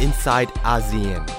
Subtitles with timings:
[0.00, 1.35] inside ASEAN.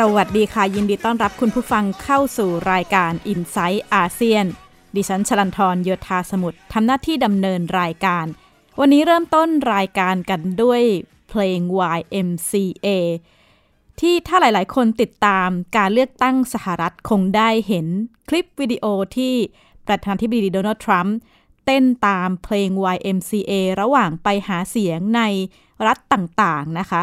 [0.00, 4.44] สวัสดีค่ะ ยินดีต้อนรับคุณผู้ฟังเข้าสู่รายการ i n s i ซต์อาเซียน
[4.96, 8.26] ดิฉันชลันทรโยธาสมุทรทำหน้าที่ดำเนินรายการ
[8.80, 10.82] วันนี้เริ่มต้นรายการกันด้วย
[11.28, 11.60] เพลง
[11.96, 12.88] YMCA
[14.00, 17.86] ที่ถ้าหลายๆ คนติดตามการเลือกตั้งสหรัฐคงได้เห็น
[18.28, 18.84] คลิปวิดีโอ
[19.16, 19.34] ที่
[19.86, 21.16] ประธานาธิบดีโดนัลด์ทรัมป์
[21.64, 25.22] เต้นตามเพลง YMCA ระหว่างไปหาเสียงใน
[25.86, 27.02] รัฐต่างๆนะคะ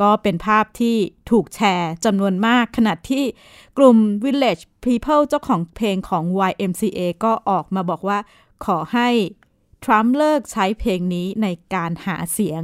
[0.00, 0.96] ก็เป็นภาพที่
[1.30, 3.24] ถูกแชร์จำนวนมากขณะที่
[3.78, 8.18] กลุ่ม Village People เจ้าของเพลงของ YMCA ก็ออกมาบอกว่า
[8.64, 9.08] ขอให้
[9.84, 12.60] ทรัมป์เลิกใช้เพลงนี้ในการหาเสียง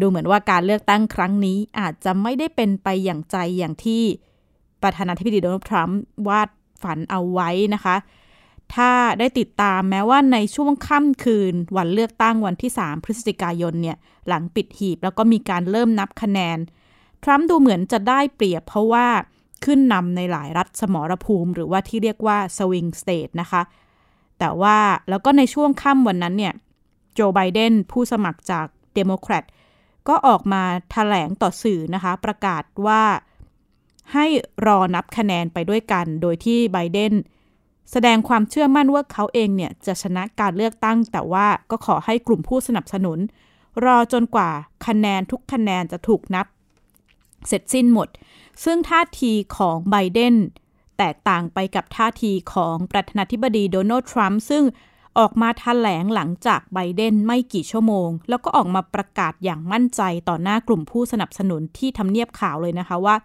[0.00, 4.02] ดูเหมือนว่าการเลือกตั้งครั้งนี้อาจจะไม่ได้เป็นไปอย่างใจอย่างที่
[4.82, 6.48] ประธานาธิบดีโดนัลด์ทรัมป์วาด
[6.82, 7.96] ฝันเอาไว้นะคะ
[8.74, 13.96] ถ้าได้ติดตามแม้ว่าในช่วงค่ำคืน วันเลือกตั้งวันที่ 3 พฤศจิกายนเนี่ย
[14.28, 16.58] หลังปิดหีบแล้วก็มีการเริ่มนับคะแนน
[17.24, 19.06] ทรัมป์ดูเหมือนจะได้เปรียบเพราะว่า
[19.64, 23.62] ขึ้นนำในหลายรัฐสมรภูมิ หรือว่าที่เรียกว่า swing state นะคะ
[24.38, 24.78] แต่ว่า
[25.08, 26.54] แล้วก็ในช่วงค่ำวันนั้นเนี่ย
[27.14, 29.44] โจไบเดนผู้สมัครจากเดโมแครต
[30.08, 33.02] ก็ออกมาแถลงต่อสื่อนะคะ ประกาศว่า
[34.12, 34.26] ให้
[34.66, 37.12] รอนับคะแนนไปด้วยกัน โดยที่ไบเดน
[37.90, 43.18] แสดงความเชื่อมั่นว่าเขาเองเนี่ยจะชนะการเลือกตั้ง แต่ว่าก็ขอให้กลุ่มผู้สนับสนุน
[43.84, 44.50] รอจนกว่า
[44.86, 46.46] คะแนนทุกคะแนนจะถูกนับ
[47.48, 48.08] เสร็จสิ้นหมด
[48.64, 50.34] ซึ่งท่าทีของไบเดน
[50.98, 54.64] แตกต่างไปกับท่าทีของประธานาธิบดีโดนัลด์ทรัมป์ซึ่ง
[55.18, 63.16] ออกมาแถลงหลังจากไบเดนไม่กี่ชั่วโมง แล้วก็ออกมาประกาศอย่างมั่นใจต่อหน้ากลุ่มผู้สนับสนุนที่ทำเนียบข่าวเลยนะคะว่า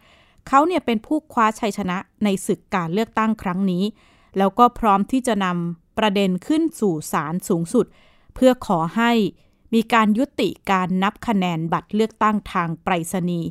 [0.47, 3.83] เขาเนี่ยเป็นผู้คว้าชัยชนะในศึกการเลือกตั้งครั้งนี้
[4.37, 7.85] แล้วก็พร้อมที่จะนำประเด็นขึ้นสู่ศาลสูงสุด
[8.35, 9.11] เพื่อขอให้
[9.73, 13.49] มีการยุติการนับคะแนนบัตรเลือกตั้งทางไปรษณีย์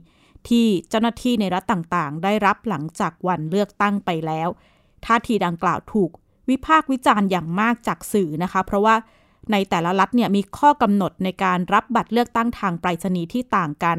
[0.49, 4.49] ที่เจ้าหน้าที่ในรัฐต่างๆ ได้รับหลังจากวันเลือกตั้งไปแล้ว
[5.07, 6.11] ท่าทีดังกล่าวถูก
[6.49, 8.95] วิพากษ์วิจารณ์อย่างมากจากสื่อนะคะ เพราะว่า
[9.53, 13.99] ในแต่ละรัฐเนี่ยมีข้อกำหนดในการรับบัตรเลือกตั้งทางไปรษณีย์ที่ต่างกัน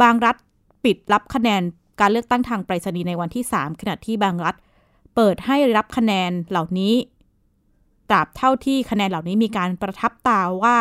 [0.00, 0.36] บางรัฐ
[0.84, 1.62] ปิดรับคะแนน
[2.00, 4.54] การเลือกตั้งทางไปรษณีย์ในวันที่ 3 ขณะที่บางรัฐ
[5.14, 6.94] เปิดให้รับคะแนนเหล่านี้
[8.08, 10.76] ตราบเท่าที่คะแนนเหล่านี้มีการประทับตาว่า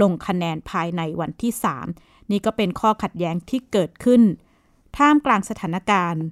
[0.00, 1.52] ลงคะแนนภายในวันที่
[1.92, 4.22] 3 นี่ก็เป็นข้อขัดแย้งที่เกิดขึ้น
[4.96, 6.22] ท่ามกลางสถานการณ์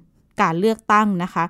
[0.41, 1.43] การเลือกตั้งนะคะ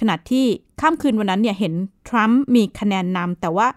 [0.00, 0.46] ขณะที่
[0.80, 1.74] ค่ำคืนวันนั้นเนี่ยเห็น
[2.08, 3.68] ทรัมป์มีคะแนนนำแต่ว่า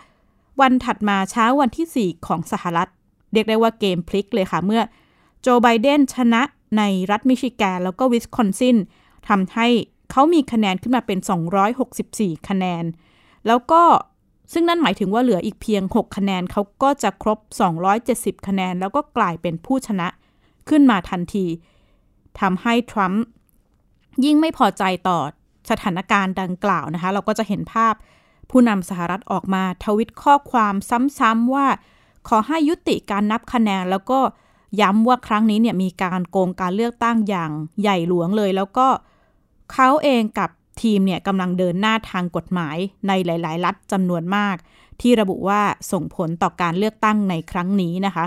[0.61, 2.89] วันถัดมาเช้าวันที่ 4 ของสหรัฐ
[3.33, 4.81] เรียกได้ว่าเกมพลิกเลยค่ะ เมื่อ
[5.41, 6.41] โจไบเดนชนะ
[6.77, 8.77] ในรัฐมิชิแกนแล้วก็วิสคอนซิน
[9.27, 9.67] ทำให้
[10.11, 11.19] เขามีคะแนนขึ้นมาเป็น
[11.83, 12.83] 264 คะแนน
[13.47, 13.81] แล้วก็
[14.53, 17.39] ซึ่งนั่นหมายถึงว่าเหลืออีกเพียง 6 คะแนนเขาก็จะครบ
[17.93, 20.07] 270 คะแนน แล้วก็กลายเป็นผู้ชนะ
[20.69, 21.45] ขึ้นมาทันที
[22.39, 23.23] ทำให้ทรัมป์
[24.25, 25.19] ยิ่งไม่พอใจต่อ
[25.69, 27.93] สถานการณ์ดังกล่าวนะคะ เราก็จะเห็นภาพ
[28.49, 30.73] ผู้นำสหรัฐออกมาทวีตข้อความ
[31.19, 31.67] ซ้ำๆว่า
[32.27, 34.19] ขอให้ยุติการนับคะแนน แล้วก็
[34.81, 38.87] ย้ำว่าครั้งนี้เนี่ยมีการโกงการเลือกตั้งอย่างใหญ่หลวงเลย แล้วก็
[39.71, 40.49] เขาเองกับ
[40.81, 42.77] ทีมเนี่ยกำลังเดินหน้าทางกฎหมาย
[43.07, 44.55] ในหลาย ๆ รัฐจำนวนมาก
[45.01, 48.25] ที่ระบุว่าส่งผลต่อการเลือกตั้งในครั้งนี้นะคะ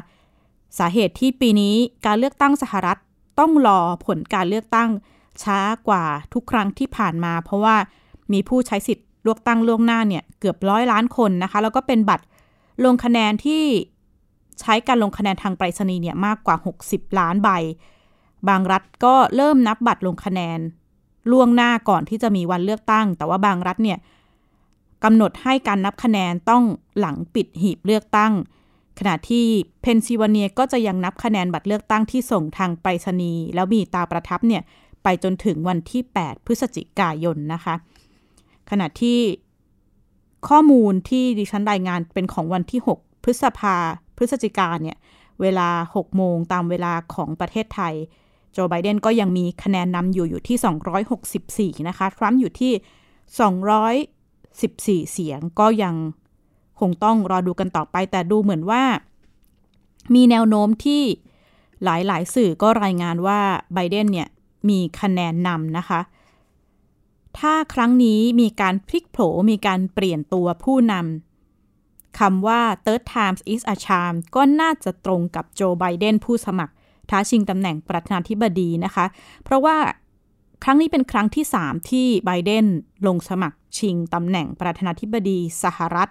[0.79, 1.75] สาเหตุที่ปีนี้
[2.06, 2.99] การเลือกตั้งสหรัฐ
[3.38, 4.91] ต้องรอผลการเลือกตั้ง
[5.43, 5.58] ช้า
[5.88, 7.76] กว่าทุกครั้งที่ผ่านมา เพราะว่า
[8.32, 12.25] มีผู้ใช้สิทธิ์เลือกตั้งล่วงหน้าเนี่ยเกือบร้อยล้านคนนะคะ แล้วก็เป็นบัตร
[12.85, 13.64] ลงคะแนนที่
[14.61, 16.56] ใช้การลงคะแนนทางไปรษณีย์เนี่ยมากกว่า
[16.87, 17.50] 60 ล้านใบ
[18.49, 20.58] บางรัฐก็เริ่มนับบัตรลงคะแนน
[21.31, 23.99] ล่วงหน้าก่อนที่จะมีวันเลือกตั้ง แต่ว่าบางรัฐเนี่ย
[25.05, 26.62] กำหนดให้การนับคะแนนต้อง
[26.99, 28.32] หลังปิดหีบเลือกตั้ง
[28.99, 29.47] ขณะที่
[29.82, 34.62] เพนซิลเวเนียก็จะยังนับคะแนนบัตรเลือกตั้งที่ส่งทางไปรษณีย์แล้วมีตราประทับเนี่ย
[35.03, 37.75] ไปจนถึงวันที่ 8 พฤศจิกายนนะคะ
[38.71, 39.19] ขณะที่
[40.49, 43.76] ข้อมูลที่ดิฉันรายงานเป็นของวันที่ 6 พฤษภา
[44.17, 44.97] พฤศจิกาเนี่ย
[45.41, 47.94] เวลา 6 โมงตามเวลาของประเทศไทย
[48.54, 52.72] โจไบเดนก็ยังมีคะแนนนำอยู่อยู่ที่ 264 นะคะ ทรัมป์อยู่ที่
[55.04, 55.94] 214 เสียงก็ยัง
[56.80, 58.82] คงต้องรอดูกันต่อไป แต่ดูเหมือนว่า
[60.14, 61.02] มีแนวโน้มที่
[61.84, 63.40] หลาย ๆ สื่อก็รายงานว่า
[63.74, 64.28] ไบเดนเนี่ย
[64.68, 66.00] มีคะแนนนำนะคะ
[67.38, 69.18] ถ้าครั้งนี้มีการพลิกโผ
[69.50, 76.74] มีการเปลี่ยนตัวผู้นำคำว่า third times is a charm ก็น่าจะตรงกับโจไบเดนผู้สมัคร
[77.10, 79.06] ท้าชิงตำแหน่งประธานาธิบดีนะคะ
[79.44, 79.76] เพราะว่า
[80.64, 82.66] ครั้งนี้เป็นครั้งที่ 3 ที่ไบเดน
[83.06, 86.10] ลงสมัครชิงตำแหน่งประธานาธิบดีสหรัฐ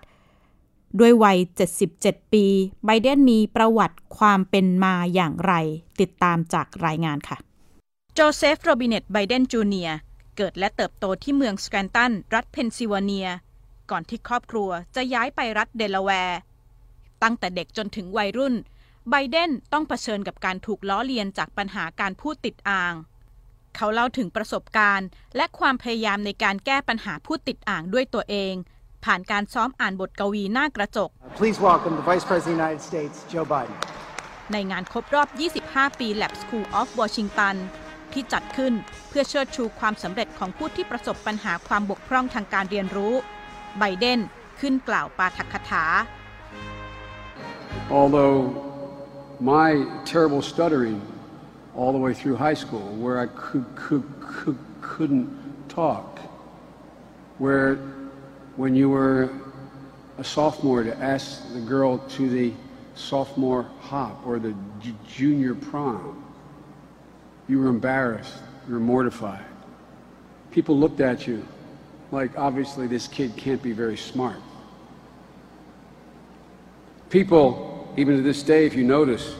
[1.00, 1.38] ด้วยวัย
[1.86, 2.46] 77 ปี
[2.86, 5.54] ไบเดนมีประวัติความเป็นมาอย่างไร
[6.00, 7.38] ติดตามจากรายงานค่ะ
[8.14, 9.92] โจเซฟโรบิเนตไบเดนจูเนียร์
[10.38, 13.28] เกิดและเติบโตที่เมืองสแครนตัน รัฐเพนซิลเวเนีย
[13.92, 16.40] ก่อนที่ครอบครัวจะย้ายไปรัฐเดลาแวร์
[17.24, 18.54] ตั้งแต่เด็กจนถึงวัยรุ่น
[19.10, 22.94] ไบเดนต้องเผชิญกับการถูกล้อเลียนจากปัญหาการพูดติดอ่าง
[23.76, 28.54] เขาเล่าถึงประสบการณ์ และความพยายามในการแก้ปัญหาพูดติดอ่างด้วยตัวเอง
[29.06, 31.10] ผ่านการซ้อมอ่านบทกวีหน้ากระจก
[31.40, 33.78] Please welcome the Vice President of the United States, Joe Biden.
[34.52, 35.28] ในงานครบรอบ
[35.64, 37.56] 25 ปี Lab School of Washington
[38.14, 38.74] ที่จัดขึ้น
[39.10, 43.14] เพื่อเชิดชูความสำเร็จของผู้ที่ประสบปัญหาความบกพร่องทางการเรียนรู้
[43.80, 44.20] ไบเดน
[44.60, 45.86] ขึ้นกล่าวปาฐกถา
[48.00, 48.38] Although
[49.40, 51.02] my terrible stuttering
[51.76, 56.20] all the way through high school, where I could, could, could, couldn't talk,
[57.38, 57.76] where
[58.56, 59.30] when you were
[60.18, 62.54] a sophomore to ask the girl to the
[62.96, 64.54] sophomore hop or the
[65.08, 66.24] junior prom,
[67.48, 68.38] you were embarrassed,
[68.68, 69.46] you were mortified.
[70.52, 71.46] People looked at you
[72.12, 74.38] like, obviously, this kid can't be very smart.
[77.10, 79.35] People, even to this day, if you notice,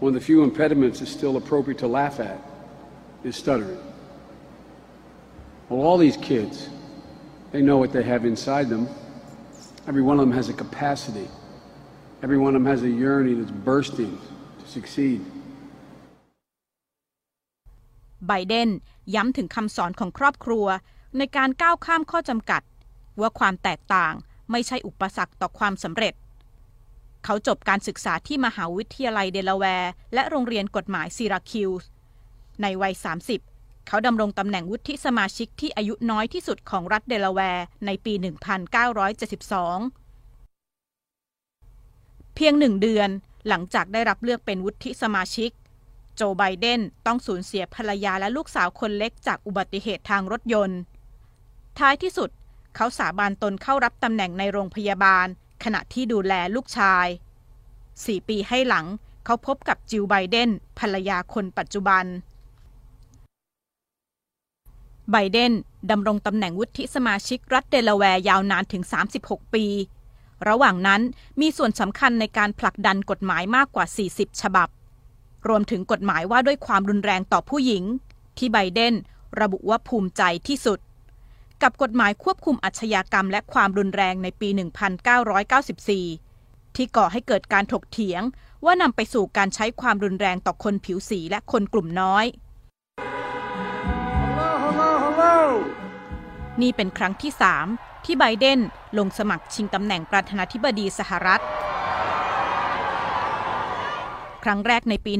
[0.00, 2.40] one of the few impediments is still appropriate to laugh at
[3.24, 3.78] is stuttering.
[5.68, 6.68] Well, all these kids,
[7.52, 8.88] they know what they have inside them.
[9.86, 11.28] Every one of them has a capacity.
[12.22, 14.18] Every one of them has a yearning that's bursting
[14.60, 15.20] to succeed.
[18.28, 18.68] ไบเดน
[19.14, 20.66] ย้ำถึงคำสอนของครอบครัว
[21.18, 22.62] ในการก้าวข้ามข้อจำกัด
[23.20, 24.12] ว่าความแตกต่าง
[24.50, 26.14] ไม่ใช่อุปสรรคต่อความสำเร็จ
[27.25, 31.87] เขาจบการศึกษาที่มหาวิทยาลัยเดลาแวร์ และโรงเรียนกฎหมายซีราคิวส์
[32.61, 32.93] ในวัย
[33.41, 38.23] 30 เขาดำรงตำแหน่งวุฒิสมาชิกที่อายุน้อยที่สุดของรัฐเดลาแวร์ในปี 1972
[42.35, 43.09] เพียงหนึ่งเดือน
[43.47, 45.51] หลังจากได้รับเลือกเป็นวุฒิสมาชิก
[46.15, 50.79] โจไบเดนต้องสูญเสียภรรยาและลูกสาวคนเล็กจากอุบัติเหตุทางรถยนต์
[51.79, 52.29] ท้ายที่สุด
[52.75, 55.27] เขาสาบานตนเข้ารับตำแหน่งในโรงพยาบาล
[55.63, 57.07] ขณะที่ดูแลลูกชาย
[58.05, 58.85] สี่ปีให้หลัง
[59.25, 62.05] เขาพบกับจิลไบเดนภรรยาคนปัจจุบัน
[65.11, 65.51] ไบเดน
[65.91, 68.83] ดำรงตำแหน่งวุฒิสมาชิกรัฐเดลาแวร์ยาวนานถึง
[69.19, 69.65] 36 ปี
[70.47, 71.01] ระหว่างนั้น
[71.41, 74.69] มีส่วนสำคัญในการผลักดันกฎหมายมากกว่า 40 ฉบับ
[75.47, 77.83] รวมถึงกฎหมายว่าด้วยความรุนแรงต่อผู้หญิง
[78.37, 78.93] ที่ไบเดน
[79.41, 80.79] ระบุว่าภูมิใจที่สุด
[81.65, 84.49] กับกฎหมายควบคุมอาชญากรรมและความรุนแรงในปี
[86.03, 88.21] 1994 ที่ก่อให้เกิดการถกเถียง
[88.65, 92.25] ว่านำไปสู่การใช้ความรุนแรงต่อคนผิวสีและคนกลุ่มน้อย
[94.37, 95.35] Hello, hello, hello.
[96.61, 97.31] นี่เป็นครั้งที่
[97.69, 98.59] 3 ที่ไบเดน
[98.97, 101.41] ลงสมัครชิงตำแหน่งประธานาธิบดีสหรัฐ
[104.43, 105.13] ครั้งแรกในปี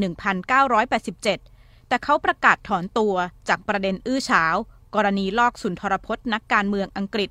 [1.12, 3.16] 1987 แต่เขาประกาศถอนตัว
[3.48, 4.56] จากประเด็นอื้อฉาว
[4.96, 7.30] กรณีลอกสุนทรพจน์นักการเมืองอังกฤษ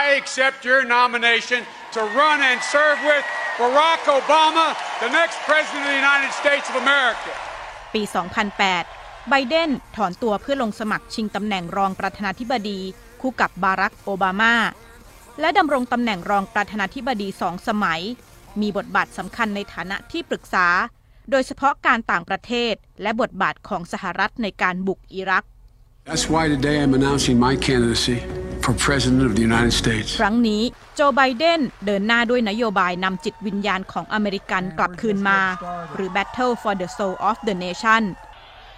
[0.00, 1.60] I accept your nomination
[1.94, 3.26] to run and serve with
[3.58, 4.66] Barack Obama,
[5.04, 7.32] the next President of the United States of America.
[7.94, 8.02] ปี
[8.66, 12.80] 2008 ไบเดนถอนตัวเพื่อลงสมัครชิงตำแหน่งรองประธานาธิบดี
[13.20, 14.54] คู่กับบารักโอบามา
[15.40, 18.02] และดำรงตำแหน่งรองประธานาธิบดีสองสมัย
[18.60, 20.66] มีบทบาทสำคัญในฐานะที่ปรึกษา
[21.30, 25.44] โดยเฉพาะการต่างประเทศและบทบาทของสหรัฐในการบุกอิรัก
[26.08, 28.18] That's why today I'm announcing my candidacy
[28.62, 30.08] for President of the United States.
[30.20, 30.62] ครั้งนี้
[30.96, 35.40] โจไบเดนเดินหน้าด้วยนโยบายนำจิตวิญญาณของอเมริกันกลับคืนมา
[35.94, 38.02] หรือ Battle for the Soul of the Nation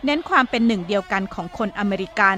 [0.05, 2.37] เน้นความเป็นหนึ่งเดียวกันของคนอเมริกัน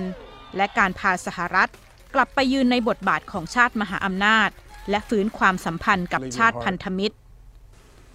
[0.57, 1.71] และการพาสหรัฐ
[2.15, 4.51] กลับไปยืนในบทบาทของชาติมหาอำนาจ
[4.91, 7.15] และฟื้นความสัมพันธ์กับชาติพันธมิตร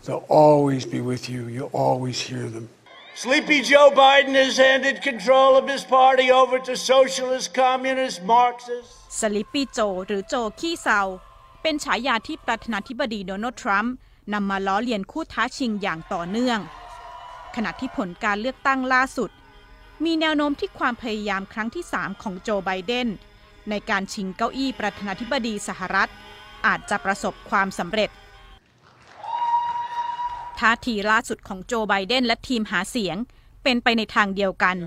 [0.05, 1.41] They'll always be with you.
[1.55, 2.65] You'll always hear them.
[3.23, 8.89] Sleepy Joe Biden has handed control of his party over to socialist, communist, Marxist.
[9.19, 11.01] สลิปปี้โจหรือโจขี้เซา
[11.61, 13.93] เป็นฉายาที่ประธานาธิบดีโดนัลด์ทรัมป์
[14.33, 16.59] นำมาล้อเลียนคู่ท้าชิงอย่างต่อเนื่อง
[17.55, 19.29] ขณะที่ผลการเลือกตั้งล่าสุด
[20.05, 23.07] มีแนวโน้มที่ความพยายามครั้งที่ 3 ของโจไบเดน
[23.69, 26.09] ในการชิงเก้าอี้ประธานาธิบดีสหรัฐ
[26.65, 28.09] อาจจะประสบความสำเร็จ
[30.61, 33.17] ท่าทีล่าสุดของโจไบเดนและทีมหาเสียง
[33.63, 34.77] เป็นไปในทางเดียวกัน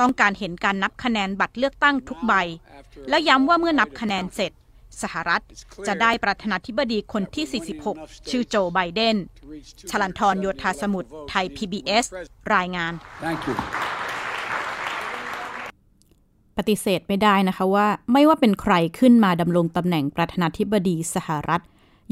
[0.00, 2.32] ต้องการเห็นการนับคะแนนบัตรเลือกตั้งทุกใบ
[3.08, 4.52] และย้ำว่าเมื่อนับคะแนนเสร็จ
[5.02, 5.42] สหรัฐ
[5.86, 9.16] จะได้ประธานาธิบดีคนที่ 46 ชื่อโจไบเดน
[9.90, 12.04] ชลันทรโยธาสมุทรไทย PBS
[12.54, 12.92] รายงาน
[13.24, 13.56] Thank you.
[16.58, 21.62] ปฏิเสธไม่ได้นะคะว่าไม่ว่าเป็นใครขึ้นมาดำรงตำแหน่งประธานาธิบดีสหรัฐ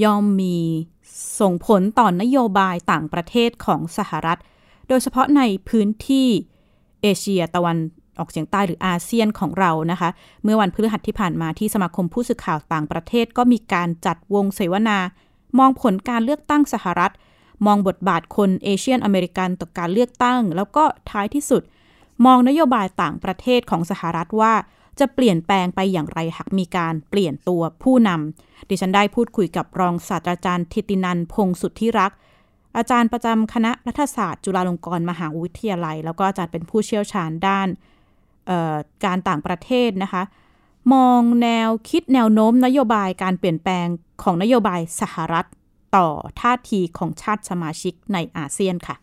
[0.02, 0.56] ย่อมมี
[1.40, 4.38] ส่งผลต่อนโยบายต่างประเทศของสหรัฐ
[4.88, 6.28] โดยเฉพาะในพื้นที่
[7.02, 7.76] เอเชียตะวัน
[8.18, 10.10] ออกเฉียงใต้หรืออาเซียนของเรานะคะ
[10.42, 14.98] เมื่อวันพฤหัสที่ผ่านมาที่สมาคมผู้สื่อข่าวต่างประเทศก็มีการจัดวงเสวนา
[15.58, 17.12] มองผลการเลือกตั้งสหรัฐ
[17.66, 21.62] มองบทบาทคนเอเชียนอเมริกันต่อการเลือกตั้ง แล้วก็ท้ายที่สุด
[22.26, 24.54] มองนโยบายต่างประเทศของสหรัฐว่า
[24.98, 32.12] จะเปลี่ยนแปลงไปอย่างไรหากมีการเปลี่ยนตัวผู้นำดิฉันได้พูดคุยกับรองศาสตราจารย์ทิตินันพงสุทธิรัก
[32.76, 37.68] อาจารย์ประจำคณะรัฐศาสตร์จุฬาลงกรณ์มหาวิทยาลัย แล้วก็อาจารย์เป็นผู้เชี่ยวชาญด้าน
[39.04, 40.22] การต่างประเทศนะคะ
[40.94, 43.86] มองแนวคิดแนวโน้มนโยบายการเปลี่ยนแปลง
[44.22, 45.46] ของนโยบายสหรัฐ
[45.96, 46.08] ต่อ
[46.40, 48.96] ท่าทีของชาติสมาชิกในอาเซียนค่ะ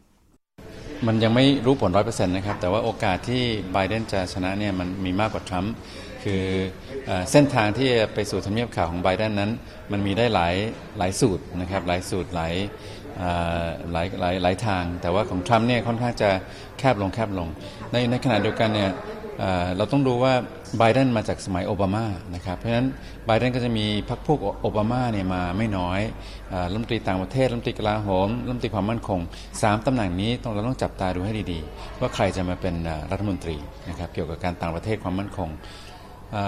[1.07, 5.73] มันยังไม่รู้ผลร้อยเปอร์เซ็นต์นะครับ แต่ว่าโอกาสที่ไบเดนจะชนะเนี่ยมันมีมากกว่าทรัมป์
[6.23, 6.43] คือ
[7.05, 9.51] เอเส้นทางที่จะไปสู่ทำเนียบข่าวของไบเดนนั้น
[9.91, 10.55] มันมีได้หลาย
[10.97, 12.53] หลายสูตรนะครับหลายสูตรหลาย
[13.91, 16.29] หลายหลายหลายทาง แต่ว่าของทรัมป์เนี่ยค่อนข้างจะ
[16.79, 17.47] แคบลงแคบลง
[17.91, 18.91] ในในขณะเดียวกันเนี่ย
[19.77, 20.33] เราต้องดูว่า
[20.77, 22.05] ไบเดนมาจากสมัยโอบามา
[22.35, 22.87] นะครับเพราะฉะนั้น
[23.25, 25.99] ไบเดนก็จะมีพรรคพวกโอบามาเนี่ยมาไม่น้อย
[26.69, 29.19] รัฐมนตรีต่างประเทศรัฐมนตรีกลาโหมรัฐมนตรีความมั่นคง
[29.61, 32.75] สามตำแหน่งนี้ต้องเราต้องจับตาดูให้ดีๆ ว่าใครจะมาเป็น
[33.11, 33.55] รัฐมนตรี
[33.89, 35.49] นะครับเกี่ยวกับการต่างประเทศความมั่นคง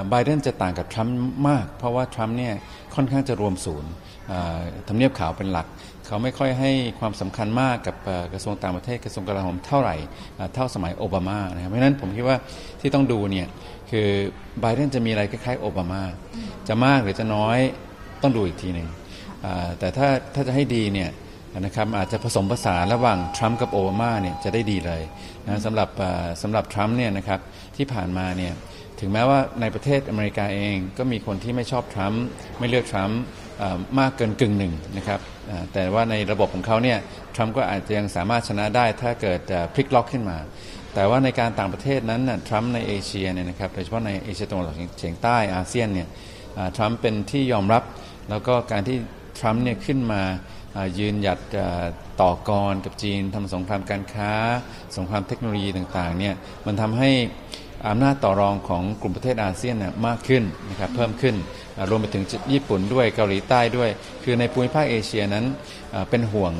[0.09, 1.15] ไบเดนจะต่างกับทรัมป์
[1.47, 2.53] มาก เพราะว่าทรัมป์เนี่ย
[2.95, 3.91] ค่อนข้างจะรวมศูนย์
[4.87, 5.67] ทำเนียบขาวเป็นหลัก
[6.07, 7.95] เขาไม่ค่อยให้ความสำคัญมากกับ
[8.33, 9.95] กระทรวงต่างประเทศกระทรวงกลาโหมเท่าไหร่
[10.53, 12.37] เท่าสมัยโอบามานะครับเพราะฉะนั้นผมคิดว่า
[12.81, 13.47] ที่ต้องดูเนี่ย
[13.91, 14.07] คือ
[14.61, 16.01] ไบเดนจะมีอะไรคล้ายๆโอบามา
[16.67, 17.59] จะมากหรือจะน้อย
[18.21, 18.87] ต้องดูอีกทีหนึ่ง
[19.79, 21.09] แต่ถ้าถ้าจะให้ดีเนี่ย
[21.59, 25.01] นะครับอาจจะผสมผสานระหว่างทรัมป์กับโอบามาเนี่ยจะได้ดีเลย
[25.47, 25.89] นะสำหรับ
[26.41, 27.39] สำหรับทรัมป์เนี่ยนะครับ
[27.77, 28.53] ที่ผ่านมาเนี่ย
[28.99, 32.23] ถึงแม้ว่าในประเทศอเมริกาเองก็มีคนที่ไม่ชอบทรัมป์
[32.59, 33.19] ไม่เลือกทรัมป์
[33.99, 35.19] มากเกินกึ่งหนึ่งนะครับ
[35.73, 36.99] แต่ว่าในระบบของเขาเนี่ย
[37.35, 39.41] ทรัมป์ก็อาจจะยังสามารถชนะได้ถ้าเกิด
[39.73, 40.37] พลิกล็อกขึ้นมา
[40.95, 46.07] แต่ว่าในการต่างประเทศนั้นทรัมป์ในเอเชียเนี่ยนะครับโดยเฉพาะในเอเชียตะวันออกเฉียงใต้อาเซียนเนี่ย
[46.77, 47.83] ทรัมป์เป็นที่ยอมรับ
[48.29, 48.97] แล้วก็การที่
[49.39, 50.21] ทรัมป์เนี่ยขึ้นมา
[50.99, 51.39] ยืนหยัด
[52.21, 54.31] ต่อกรกับจีนทำสงครามการค้า
[54.97, 57.11] สงครามเทคโนโลยีต่างๆเนี่ยมันทำให้
[57.89, 61.35] อำนาจต่อรองของกลุ่มประเทศอาเซียนน่ะมากขึ้นนะครับเพิ่มขึ้น
[61.89, 63.89] รวมไปถึงญี่ปุ่นด้วยเกาหลีใต้ด้วย
[64.23, 65.45] คือในภูมิภาคเอเชียนั้น
[66.09, 66.53] เป็นห่วง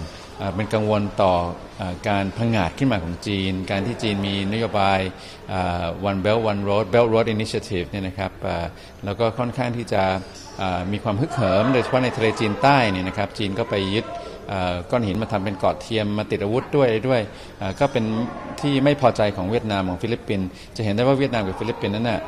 [0.56, 1.34] เป็นกังวลต่อ
[2.10, 5.00] การพังงาดขึ้นมาของจีน การที่จีนมีนโยบาย
[6.10, 8.32] one belt one road belt road initiative เนี่ยนะครับ
[9.06, 10.04] แล้วก็ค่อนข้างที่จะ
[10.92, 14.06] มีความฮึกเหิม โดยเฉพาะในทะเลจีนใต้เนี่ยนะครับจีนก็ไปยึด
[14.92, 17.22] ก้อนหินมาทำเป็นเกาะเทียมมาติดอาวุธด้วยด้วย
[17.80, 18.06] ก็เป็น
[18.62, 22.22] ที่ไม่พอใจของเวียดนามของฟิลิปปินส์จะเห็นได้ว่าเวียดนามกับฟิลิปปินส์นั้นน่ะ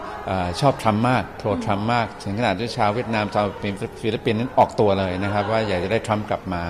[0.61, 3.45] ชอบทรัมป์มาก pro ทรัมป์มากถึงขนาดที่ชาวเวียดนามชาว
[4.01, 6.63] ฟิลิปปินส์นั้นออกตัวเลยนะครับว่าอยากจะได้ทรัมป์กลับมา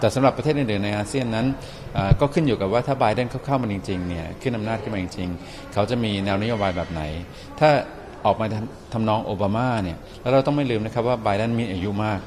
[0.00, 1.46] แต่สำหรับประเทศอื่นๆในอาเซียนนั้น
[2.20, 7.02] ก็ขึ้นอยู่กับว่าถ้าไบเดนเขาเข้ามาจริงๆเนี่ยขึ้นอำนาจขึ้นมาจริงๆ เขาจะมีแนวนโยบายแบบไหน
[7.60, 7.70] ถ้า
[8.26, 12.20] ออกมาทำทำนองโอบามาเนี่ยแล้วเราต้องไม่ลืมนะครับว่าไบเดนมีอายุมาก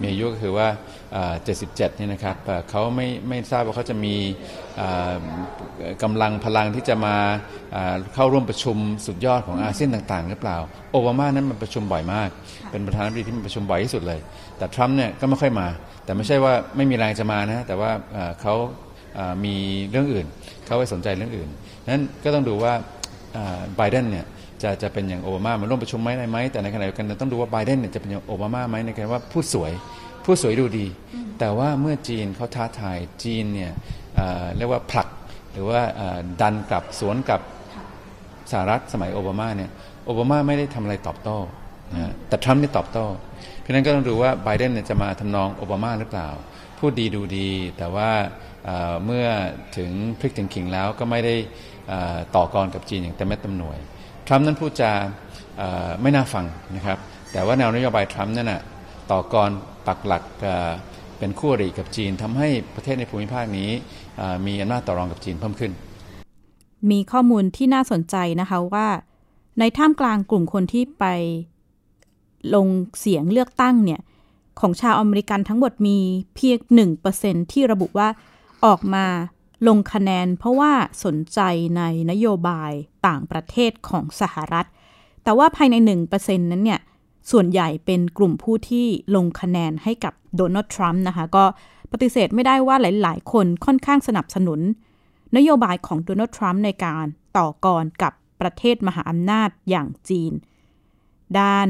[0.00, 0.68] มีอายุก็คือว่า
[1.14, 4.14] อ่า77เนี่ยนะครับอ่าเขาไม่ไม่ทราบว่าเขาจะมี
[4.80, 5.14] อ่า
[6.02, 7.16] กำลังพลังที่จะมา
[7.74, 10.58] อ่าเข้าร่วมประชุมสุดยอดของอาเซียนต่างๆ หรือเปล่า
[10.92, 12.28] โอบามานั้นมันประชุมบ่อยมาก
[12.70, 14.20] เป็นประธานาธิบดีที่มันประชุมบ่อยที่สุดเลย
[14.58, 15.66] แต่ทรัมป์เนี่ยก็ไม่ค่อยมา
[16.04, 18.54] แต่ไม่ใช่ว่าไม่มีแรงจะมานะแต่ว่าอ่าเขา
[19.18, 19.54] อ่ามี
[19.90, 20.26] เรื่องอื่น
[20.66, 21.48] เขาไปสนใจเรื่องอื่น
[21.86, 22.72] นั้นก็ต้องดูว่า
[23.76, 24.26] ไบเดนเนี่ย
[24.64, 29.72] จะจะเป็นอย่างโอบามามาร่วมประชุมไหมอะไรไหมแต่ในขณะเดียวกันเราต้องดูว่าไบเดนเนี่ยจะเป็นอย่างโอบามาไหมในการว่าพูดสวย
[30.24, 30.86] พูดสวยดูดี
[31.38, 33.72] แต่ว่าเมื่อจีนเขาท้าทายจีนเนี่ย
[34.14, 35.08] เเรียกว่าผลัก
[35.52, 35.80] หรือว่า
[36.40, 37.40] ดันกลับสวนกับ
[38.50, 39.70] สหรัฐสมัยโอบามาเนี่ย
[40.06, 41.38] โอบามาไม่ได้ทำอะไรตอบโต้
[41.94, 43.04] นะแต่ทรัมป์นี่ตอบโต้
[43.60, 46.28] เพราะนั้นก็ต้องดูว่าไบเดนเนี่ยจะมาทำนองโอบามาหรือเปล่า
[46.78, 48.10] พูดดีดูดี แต่ว่า
[49.04, 49.26] เมื่อ
[49.76, 51.34] ถึงพลิกถึงขิงแล้วก็ไม่ได้
[51.88, 53.78] เอ่อต่อกรกับจีนอย่างเต็มเม็ดเต็มหน่วย
[54.26, 54.92] ทรัมป์นั้นพูดจา
[56.02, 56.44] ไม่น่าฟัง
[56.76, 56.98] นะครับ
[57.32, 58.62] แต่ว่าแนวนโยบายทรัมป์นั่นนะ
[59.10, 59.50] ต่อกร
[59.86, 60.22] ปักหลัก
[61.18, 63.70] เป็นคู่อริกับจีนทำให้ประเทศในภูมิภาคนี้
[64.46, 65.72] มีอำนาจต่อรองกับจีนเพิ่มขึ้น
[66.90, 68.88] มีข้อมูลที่น่าสนใจนะคะว่า
[69.58, 71.04] ในท่ามกลางกลุ่มคนที่ไป
[72.54, 72.66] ลง
[73.00, 74.00] เสียงเลือกตั้งเนี่ย
[74.60, 75.98] ของชาวอเมริกันทั้งหมดมี
[76.36, 76.58] เพียง
[77.04, 78.08] 1%ที่ระบุว่า
[78.64, 79.06] ออกมา
[79.68, 80.72] ลงคะแนนเพราะว่า
[81.04, 81.40] สนใจ
[81.76, 82.72] ในนโยบาย
[83.06, 84.66] ต่างประเทศของสหรัฐ
[85.22, 85.74] แต่ว่าภายใน
[86.14, 86.80] 1%นั้นเนี่ย
[87.30, 91.44] ส่วนใหญ่เป็นกลุ่มผู้ที่ลงคะแนนให้กับโดนัลด์ทรัมป์นะคะ ก็
[91.92, 94.60] ปฏิเสธไม่ได้ว่าหลาย ๆ คนค่อนข้างสนับสนุน
[95.36, 97.06] นโยบายของโดนัลด์ทรัมป์ในการ
[97.36, 100.32] ต่อกรกับประเทศมหาอำนาจอย่างจีน
[101.38, 101.68] ด้าน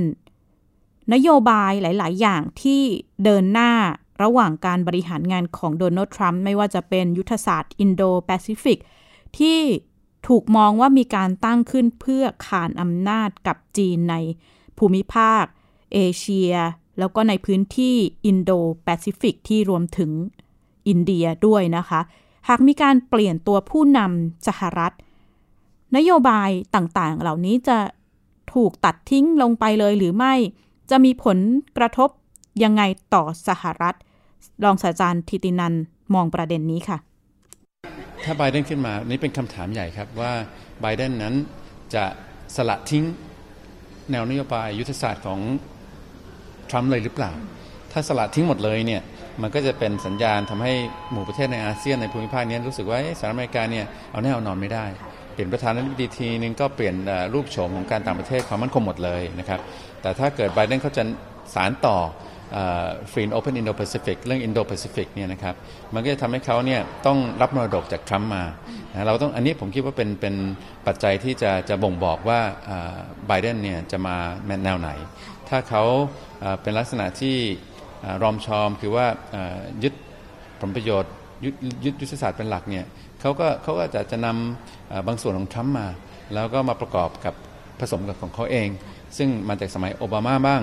[1.14, 2.82] นโยบายหลาย ๆ อย่างที่
[3.24, 3.72] เดินหน้า
[4.24, 8.78] ระหว่างการบริหารงานของโดนัลด์ทรัมป์ไม่ว่าจะเป็นยุทธศาสตร์อินโดแปซิฟิก
[9.38, 9.60] ที่
[10.28, 14.16] ถูกมองว่ามีการตั้งขึ้นเพื่อคานอำนาจกับจีนใน
[14.78, 15.44] ภูมิภาค
[15.94, 16.52] เอเชีย
[16.98, 18.50] แล้วก็ในพื้นที่อินโด
[18.84, 20.10] แปซิฟิกที่รวมถึง
[20.88, 22.00] อินเดียด้วยนะคะ
[22.48, 24.92] หากมีการเปลี่ยนตัวผู้นำสหรัฐ
[25.96, 27.78] นโยบายต่างๆ เหล่านี้จะ
[28.54, 30.34] ถูกตัดทิ้งลงไปเลยหรือไม่
[30.90, 31.38] จะมีผล
[31.76, 32.08] กระทบ
[32.62, 32.82] ยังไง
[33.14, 33.96] ต่อสหรัฐ
[34.64, 35.74] รองศาสตราจารย์ทิตินัน
[36.14, 36.98] มองประเด็นนี้ค่ะ
[38.24, 40.32] ถ้าไบเดนขึ้นมานี่เป็นคำถามใหญ่ครับว่า
[40.80, 41.34] ไบเดนนั้น
[41.94, 42.04] จะ
[42.56, 43.04] สละทิ้ง
[44.10, 45.40] แนวนโยบายยุทธศาสตร์ของ
[46.70, 47.32] ทรัมป์เลยหรือเปล่า
[47.92, 49.02] ถ้าสละทิ้งหมดเลยเนี่ย
[49.42, 50.72] มันก็จะเป็นสัญญาณทำให้
[51.10, 54.86] หมู่ประเทศในอาเซียนในภูมิภาคนี้รู้สึกว่าสหรัฐอเมริกาเนี่ยเอาแน่เอานอนไม่ได้
[55.32, 56.94] เปลี่ยนประธานาธิบดีทีนึงก็เปลี่ยน
[57.34, 59.60] รูปโฉมของการต่างประเทศความมั่นคงหมดเลยนะครับ
[60.02, 61.02] แต่ถ้าเกิดไบเดนเขาจะ
[61.54, 61.96] สานต่อ
[63.12, 65.54] Free and Open Indo-Pacific เรื่องอินโดแปซิฟิกเนี่ยนะครับ
[65.94, 68.44] มันก็จะทำให้เขาเนี่ยต้องรับมรดกจากทรัมป์มา
[68.92, 70.34] นะเราต้องอันนี้ผมคิดว่าเป็นเป็น
[70.86, 72.40] ปัจจัยที่จะจะบ่งบอกว่า
[73.26, 74.16] ไบเดนเนี่ยจะมา
[74.64, 74.90] แนวไหน
[75.48, 75.82] ถ้าเขา
[76.62, 77.36] เป็นลักษณะที่
[78.22, 79.06] รอมชอมคือว่า
[79.82, 79.94] ยึด
[80.60, 81.12] ผลประโยชน์
[81.44, 82.84] ยึดยุทธศาสตร์เป็นหลักเนี่ย
[83.20, 85.86] เขาก็เขาก็จะจะนำบางส่วนของทรัมป์มา
[86.34, 87.34] แล้วก็มาประกอบกับ
[87.80, 88.68] ผสมกับของเขาเอง
[89.18, 90.62] ซึ่งมาจากสมัยโอบามาบ้าง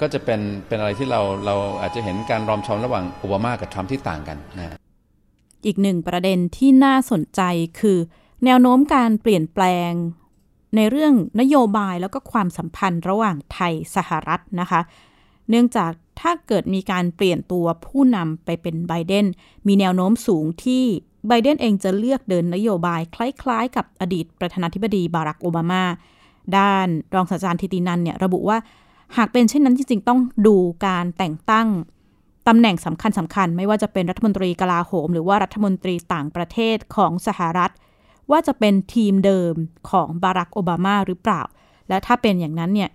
[0.00, 4.78] ก็จะเป็นเป็นอะไรที่เราเราอาจจะเห็นการรอมชอมระหว่างโอบามากับทรัมป์ที่ต่างกันนะ
[5.66, 7.42] อีกหนึ่งประเด็นที่น่าสนใจ
[7.80, 7.98] คือ
[8.44, 9.92] แนวโน้มการเปลี่ยนแปลง
[10.76, 14.80] ในเรื่องนโยบายแล้วก็ความสัมพันธ์ระหว่างไทยสหรัฐนะคะ
[15.50, 19.26] เนื่องจากถ้าเกิดมีการเปลี่ยนตัวผู้นำไปเป็นไบเดน
[19.66, 20.84] มีแนวโน้มสูงที่
[21.28, 25.84] ไบเดนเองจะเลือกเดินนโยบายคล้ายๆ กับอดีตประธานาธิบดีบารักโอบามา
[26.58, 28.58] ด้านรองศาสตราจารย์ทิตินันเนี่ยระบุว่า
[29.16, 31.68] หากเป็นเช่นนั้นจริงๆ ต้องดูการแต่งตั้ง
[32.48, 37.72] ตำแหน่งสำคัญสำคัญ ไม่ว่าจะเป็นรัฐมนตรีกลาโหม หรือว่ารัฐมนตรีต่างประเทศของสหรัฐ
[38.30, 39.54] ว่าจะเป็นทีมเดิม
[39.90, 41.42] ของบารักโอบามาหรือเปล่า
[41.88, 42.90] และถ้าเป็นอย่างนั้นเนี่ย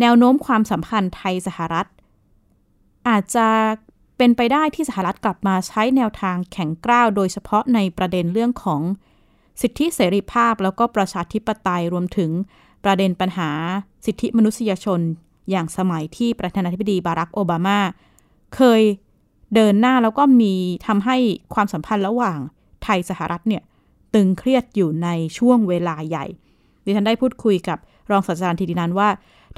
[0.00, 1.86] แนวโน้มความสัมพันธ์ไทยสหรัฐ
[3.08, 3.48] อาจจะ
[4.16, 8.80] เป็นไปได้ที่สหรัฐกลับมาใช้แนวทางแข็งกร้าว โดยเฉพาะในประเด็นเรื่องของ
[9.60, 12.30] สิทธิเสรีภาพแล้วก็ประชาธิปไตยรวมถึง
[12.84, 13.50] ประเด็นปัญหา
[14.06, 15.00] สิทธิมนุษยชน
[15.50, 17.78] อย่างสมัยที่ประธานาธิบดีบารักโอบามา
[18.56, 18.82] เคย
[19.54, 20.54] เดินหน้าแล้วก็มี
[20.86, 21.16] ทำให้
[21.54, 22.38] ความสัมพันธ์ระหว่าง
[22.84, 23.62] ไทยสหรัฐเนี่ย
[24.14, 26.26] ตึงเครียดอยู่ในช่วงเวลาใหญ่
[26.84, 27.78] ดิฉันได้พูดคุยกับ
[28.10, 29.08] รองศาสตราจารย์ธีตินันว่า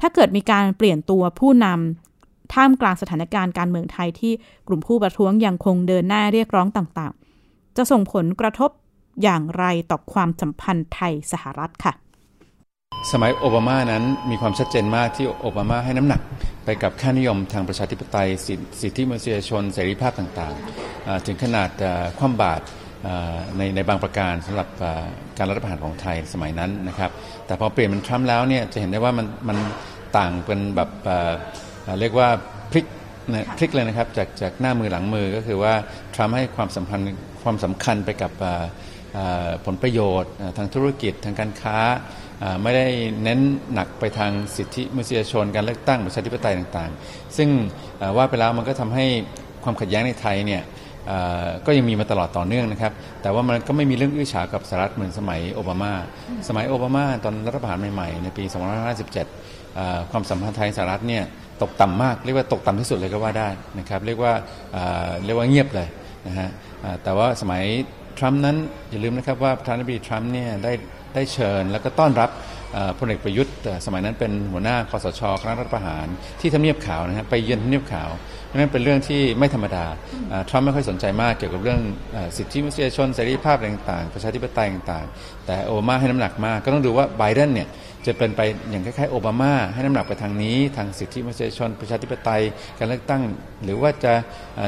[0.01, 4.33] ถ้าเกิดมีการเปลี่ยนตัวผู้นำท่ามกลางสถานการณ์การเมืองไทยที่
[4.67, 8.69] กลุ่มผู้ประท้วงยังคงเดินหน้าเรียกร้องต่างๆ จะส่งผลกระทบ
[9.23, 11.93] อย่างไรต่อความสัมพันธ์ไทยสหรัฐค่ะ
[13.11, 16.21] สมัยโอบามานั้นมีความชัดเจนมากที่โอบามาให้น้ำหนัก
[16.65, 21.69] ไปกับค่านิยมทางประชาธิปไตยสิทธิสิทธิมนุษยชนเสรีภาพต่างๆ ถึงขนาด
[22.19, 22.63] คว่ำบาตร
[23.57, 24.67] ในในบางประการสำหรับ
[25.37, 27.11] การรัฐประหารของไทยสมัยนั้นนะครับ
[27.45, 29.57] แต่พอเปลี่ยนเป็นทรัมป์แล้วเนี่ยจะเห็นได้ว่ามันมัน
[30.17, 30.89] ต่างเป็นแบบ
[31.99, 32.27] เรียกว่า
[32.71, 32.85] พลิก
[33.31, 35.73] นะพลิกเลยนะครับจากจากหน้ามือหลังมือก็คือว่า
[36.15, 37.05] ทรัมป์ให้ความสัมพันธ์
[37.43, 38.31] ความสำคัญไปกับ
[39.65, 41.77] ผลประโยชน์ทางธุรกิจทางการค้า
[42.63, 42.87] ไม่ได้
[43.23, 43.39] เน้น
[43.73, 47.49] หนักไปทางสิทธิมนุษยชน การเลือกตั้งประชาธิปไตยต่างๆ ซึ่ง
[48.17, 49.05] ว่าไปแล้วมันก็ทำให้
[49.63, 50.63] ความขัดแย้งในไทยเนี่ย
[51.65, 55.93] ก็ยังมีมาตลอดต่อเนื่องนะครับ แต่ว่ามันก็ไม่มีเรื่องอื้อฉาวกับสหรัฐเหมือนสมัยโอบามา
[56.47, 58.43] สมัยโอบามาตอนรัฐประหารใหม่ๆ ในปี
[59.27, 61.23] 2557 ความสัมพันธ์ไทยสหรัฐเนี่ย
[61.61, 63.49] ตกต่ำมาก เรียกว่าตกต่ำที่สุดเลยก็ว่าได้
[63.79, 64.33] นะครับ เรียกว่า
[65.25, 65.87] เรียกว่าเงียบเลย
[66.27, 66.49] นะฮะ
[67.03, 67.63] แต่ว่าสมัย
[68.17, 68.57] ทรัมป์นั้น
[68.89, 70.73] อย่าลืมนะครับว่าประธานาธิบดีทรัมป์เนี่ยได้
[71.15, 72.29] ได้เชิญ แล้วก็ต้อนรับ
[72.99, 76.07] พลเอกประยุทธ์สมัยนั้นเป็นหัวหน้าคอสชคณะรัฐประหาร
[76.41, 78.09] ที่ทำเนียบขาวนะฮะไปเยือนทำเนียบขาว
[78.51, 79.85] นั่นเป็นเรื่องที่ไม่ธรรมดา
[80.49, 81.79] ทรัมป์ไม่ค่อยสนใจมากเกี่ยวกับเรื่อง
[82.15, 87.67] อสิทธิมนุษยชนเสรีภาพต่างๆ ประชาธิปไตยต่างๆ แต่โอบามาให้น้ำหนักมากก็ต้องดูว่าไบเดนเนี่ย
[88.07, 92.41] จะเป็นไปอย่างคล้ายๆโอบามาให้น้ำหนักไปทางนี้ ทางสิทธิมนุษยชนประชาธิปไตย
[92.77, 93.21] การเลือกตั้ง
[93.63, 94.13] หรือว่าจะ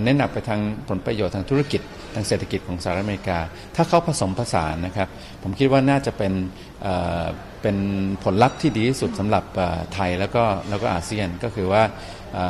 [0.04, 1.82] เน้นหนักไปทางผลประโยชน์ทางธุรกิจ
[2.16, 3.40] ทางเศรษฐกิจของสหรัฐอเมริกา
[3.76, 5.08] ถ้าเขาผสมผสานนะครับ
[5.44, 6.34] ผมคิดว่าน่าจะเป็น
[7.62, 7.78] เป็น
[8.24, 9.44] ผลลัพธ์ที่ดีที่สุดสำหรับ
[9.94, 11.84] ไทยแล้วก็แล้วก็อาเซียนก็คือว่า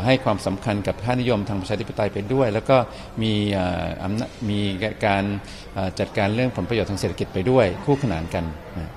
[0.06, 2.78] ให้ความสำคัญกับค่านิยมทางประชาธิปไตยไปด้วย แล้วก็
[3.24, 3.34] มี
[4.04, 4.60] อำนาจมี
[5.06, 5.24] การ
[6.00, 8.44] จัดการเรื่องผลประโยชน์ทางเศรษฐกิจไปด้วยคู่ขนานกัน
[8.78, 8.92] นะ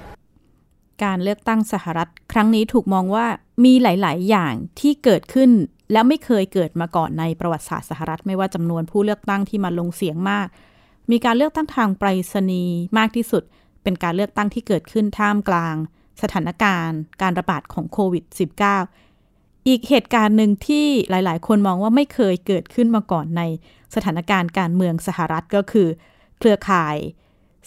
[1.05, 3.27] การเลือกตั้งสหรัฐ ครั้งนี้ถูกมองว่า
[3.65, 5.51] มีหลาย ๆ อย่างที่เกิดขึ้น
[5.93, 10.47] แล้วไม่เคยเกิดมาก่อนในประวัติศาสตร์สหรัฐ ไม่ว่าจำนวนผู้เลือกตั้งที่มาลงเสียงมาก
[11.11, 13.43] มีการเลือกตั้งทางไปรษณีย์มากที่สุด
[13.83, 15.75] เป็นการเลือกตั้งที่เกิดขึ้นท่ามกลาง
[16.23, 18.25] สถานการณ์ การระบาดของโควิด
[18.97, 23.43] -19 อีกเหตุการณ์หนึ่งที่หลาย ๆ คนมองว่าไม่เคยเกิดขึ้นมาก่อนใน
[23.95, 25.89] สถานการณ์การเมืองสหรัฐก็คือ
[26.39, 26.97] เครือข่าย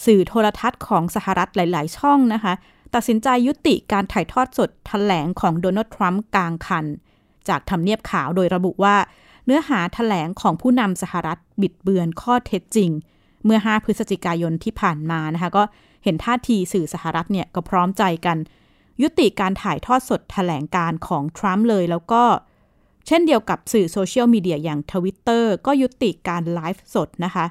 [0.05, 2.53] สื่อโทรทัศน์ของสหรัฐหลาย ๆ ช่องนะคะ
[2.93, 6.85] ตัดสินใจยุติการถ่ายทอดสดแถลงของโดนัลด์ทรัมป์กลางคัน
[7.47, 8.95] จากทำเนียบขาวโดยระบุว่า
[9.45, 12.89] เนื้อหาแถลงของผู้นำสหรัฐบิดเบือนข้อเท็จจริง
[13.45, 15.63] เมื่อ 5 พฤศจิกายนที่ผ่านมานะคะก็
[16.03, 18.37] เห็นท่าทีสื่อสหรัฐเนี่ยก็พร้อมใจกัน
[19.01, 22.23] ยุติการถ่ายทอดสดแถลงการของทรัมป์เลยแล้วก็
[23.07, 27.45] เช่นเดียวกับสื่อโซเชียลมีเดียอย่างทวิตเตอร์ก็ยุติการไลฟ์สดนะคะ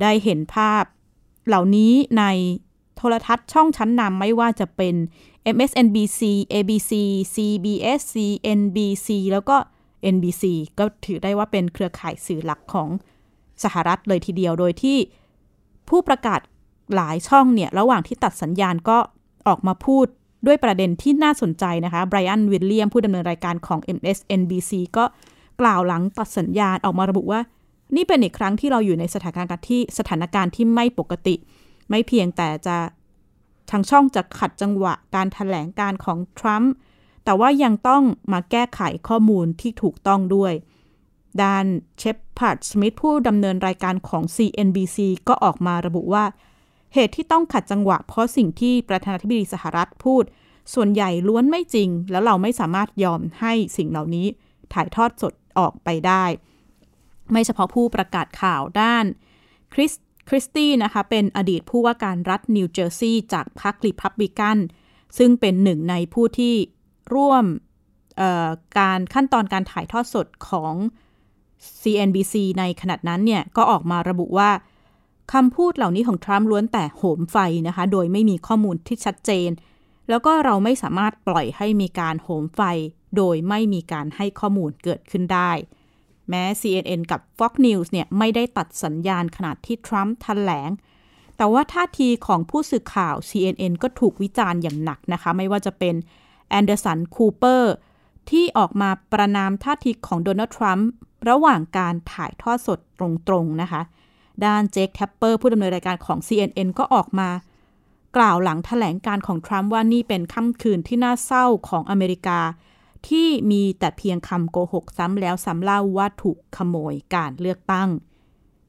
[0.00, 0.84] ได้เห็นภาพ
[1.46, 2.24] เหล่านี้ใน
[3.00, 4.94] โทรทัศน์ช่องชั้นนำไม่ว่าจะเป็น
[5.54, 6.20] MSNBC
[6.54, 6.92] ABC
[7.34, 9.56] CBS CNBC แล้วก็
[10.14, 10.44] NBC
[10.78, 12.88] ก็ถือได้ว่าเป็นเครือข่ายสื่อหลักของ
[13.64, 14.98] สหรัฐเลยทีเดียว โดยที่
[15.88, 16.40] ผู้ประกาศ
[16.94, 18.98] หลายช่องเนี่ย ระหว่างที่ตัดสัญญาณก็
[19.48, 20.06] ออกมาพูด
[20.46, 25.04] ด้วยประเด็นที่น่าสนใจนะคะไบรอันวิลเลียมผู้ดำเนินรายการของ MSNBC ก็
[25.60, 27.40] กล่าวหลังตัดสัญญาณออกมาระบุว่า
[27.96, 31.34] นี่เป็นอีกครั้งที่เราอยู่ในสถานการณ์ที่สถานการณ์ที่ไม่ปกติ
[31.90, 32.78] ไม่เพียงแต่จะ
[33.70, 36.72] ทางช่องจะขัดจังหวะการแถลงการณ์ของทรัมป์
[37.24, 40.52] แต่ว่ายังต้องมาแก้ไขข้อมูลที่ถูกต้องด้วย
[41.42, 41.66] ด้าน
[41.98, 44.98] เชฟพาร์ดสมิธผู้ดำเนินรายการของ CNBC
[45.28, 46.24] ก็ออกมาระบุว่า
[46.94, 50.24] เหตุที่ต้องขัดจังหวะ เพราะสิ่งที่ประธานาธิบดีสหรัฐพูด
[50.74, 54.26] ส่วนใหญ่ล้วนไม่จริง แล้วเราไม่สามารถยอมให้สิ่งเหล่านี้
[54.72, 56.24] ถ่ายทอดสดออกไปได้
[57.32, 59.04] ไม่เฉพาะผู้ประกาศข่าวด้าน
[59.72, 59.92] คริส
[60.32, 64.58] คริสตี้นะคะเป็นอดีตผู้ว่าการรัฐนิวเจอร์ซีย์จากพรรครีพับลิกัน
[65.18, 66.54] ซึ่งเป็นหนึ่งในผู้ที่
[67.14, 67.44] ร่วม
[68.78, 70.74] การขั้นตอนการถ่ายทอดสดของ
[71.82, 74.50] CNBC ในขณะนั้นเนี่ย ก็ออกมาระบุว่า
[75.32, 77.36] คำพูดเหล่านี้ของทรัมป์ล้วนแต่โหมไฟ
[77.68, 79.50] นะคะ โดยไม่มีข้อมูลที่ชัดเจน
[80.08, 82.60] แล้วก็เราไม่สามารถปล่อยให้มีการโหมไฟ
[83.16, 85.50] โดยไม่มีการให้ข้อมูลเกิดขึ้นได้
[86.30, 90.70] แม้ CNN กับ Fox News เนี่ยไม่ได้ตัดสัญญาณขนาดที่ทรัมป์แถลง
[91.36, 95.94] แต่ว่าท่าทีของผู้สื่อข่าว CNN ก็ถูกวิจารณ์อย่างหนักนะคะ ไม่ว่าจะเป็น
[96.48, 97.74] แอนเดอร์สันคูเปอร์
[98.30, 100.88] ที่ออกมาประนามท่าทีของโดนัลด์ทรัมป์
[101.28, 103.00] ระหว่างการถ่ายทอดสดต
[103.32, 103.82] รงๆนะคะ
[104.44, 107.28] ด้านเจคแทปเปอร์ผู้ดำเนินรายการของ CNN ก็ออกมา
[108.16, 112.40] กล่าวหลังแถลงการณ์ของทรัมป์ว่านี่เป็นค่ำคืนที่น่าเศร้าของอเมริกา
[113.08, 117.88] ที่มีแต่เพียงคำโกหกซ้ำแล้วซ้ำเล่าว่าถูกขโมยการเลือกตั้ง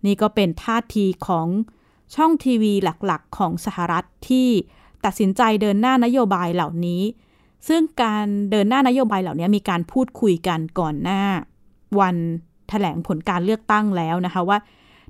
[0.06, 1.48] นี่ก็เป็นท่าทีของ
[2.16, 4.50] ช่องทีวีหลักๆ ของสหรัฐที่
[5.06, 7.04] ตัดสินใจเดินหน้านโยบายเหล่านี้
[7.68, 11.22] ซึ่งการเดินหน้านโยบายเหล่านี้มีการพูดคุยกันก่อนหน้า
[12.00, 12.16] วัน
[12.70, 14.58] แถลงผลการเลือกตั้งแล้วนะคะว่า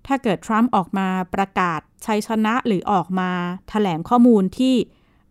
[0.08, 3.30] ถ้าเกิดทรัมป์ออกมาประกาศชัยชนะหรือออกมา
[3.70, 4.76] แถลงข้อมูลที่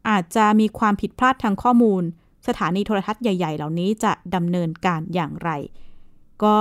[0.09, 2.03] อาจจะมีความผิดพลาดทางข้อมูล
[2.47, 5.51] สถานีโทรทัศน์ใหญ่ ๆ เหล่านี้จะดำเนินการอย่างไร
[6.45, 6.57] ก็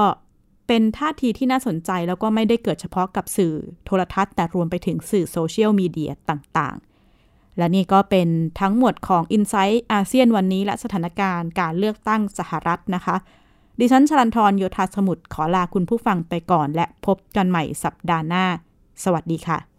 [0.68, 3.54] เป็นท่าทีที่น่าสนใจแล้วก็ไม่ได้เกิดเฉพาะกับสื่อ
[3.86, 8.28] โทรทัศน์ แต่รวมไปถึงสื่อโซเชียลมีเดียต่างๆ และนี่ก็เป็น
[8.62, 13.15] ทั้งหมดของ i n s i ซต์อาเซียนวันนี้และสถานการณ์การเลือกตั้งสหรัฐนะคะ
[13.80, 18.46] ดิฉันชลันทรโยธาสมุทรขอลาคุณผู้ฟังไปก่อน และพบกันใหม่สัปดาห์หน้า
[19.04, 19.79] สวัสดีค่ะ